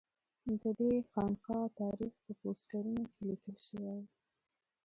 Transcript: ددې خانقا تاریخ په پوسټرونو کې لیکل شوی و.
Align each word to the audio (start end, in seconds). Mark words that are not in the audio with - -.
ددې 0.61 0.91
خانقا 1.11 1.59
تاریخ 1.79 2.13
په 2.23 2.31
پوسټرونو 2.41 3.03
کې 3.13 3.21
لیکل 3.29 3.55
شوی 3.65 3.89
و. 3.97 3.97